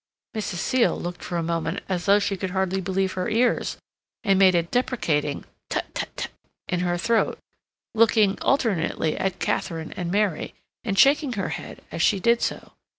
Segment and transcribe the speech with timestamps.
[0.35, 0.55] Mrs.
[0.55, 3.77] Seal looked for a moment as though she could hardly believe her ears,
[4.23, 6.31] and made a deprecating "tut tut tut"
[6.67, 7.37] in her throat,
[7.93, 12.71] looking alternately at Katharine and Mary, and shaking her head as she did so.